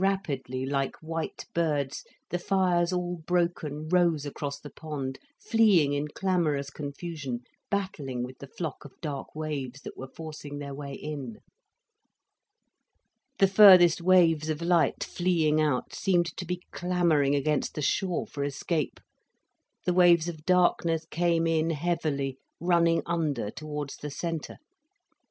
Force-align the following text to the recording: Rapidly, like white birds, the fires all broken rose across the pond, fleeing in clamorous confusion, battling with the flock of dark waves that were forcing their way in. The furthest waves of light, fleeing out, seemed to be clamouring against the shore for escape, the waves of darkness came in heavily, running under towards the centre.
Rapidly, 0.01 0.65
like 0.65 0.95
white 0.95 1.45
birds, 1.53 2.03
the 2.31 2.39
fires 2.39 2.91
all 2.91 3.17
broken 3.17 3.87
rose 3.87 4.25
across 4.25 4.59
the 4.59 4.71
pond, 4.71 5.19
fleeing 5.39 5.93
in 5.93 6.07
clamorous 6.07 6.71
confusion, 6.71 7.41
battling 7.69 8.23
with 8.23 8.39
the 8.39 8.47
flock 8.47 8.83
of 8.83 8.99
dark 8.99 9.35
waves 9.35 9.81
that 9.81 9.95
were 9.95 10.07
forcing 10.07 10.57
their 10.57 10.73
way 10.73 10.95
in. 10.95 11.37
The 13.37 13.45
furthest 13.45 14.01
waves 14.01 14.49
of 14.49 14.59
light, 14.63 15.03
fleeing 15.03 15.61
out, 15.61 15.93
seemed 15.93 16.35
to 16.35 16.45
be 16.47 16.61
clamouring 16.71 17.35
against 17.35 17.75
the 17.75 17.83
shore 17.83 18.25
for 18.25 18.43
escape, 18.43 18.99
the 19.85 19.93
waves 19.93 20.27
of 20.27 20.45
darkness 20.47 21.05
came 21.11 21.45
in 21.45 21.69
heavily, 21.69 22.39
running 22.59 23.03
under 23.05 23.51
towards 23.51 23.97
the 23.97 24.09
centre. 24.09 24.57